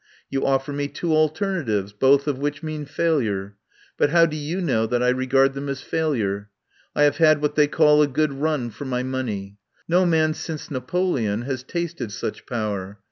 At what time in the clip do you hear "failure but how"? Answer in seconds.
2.85-4.25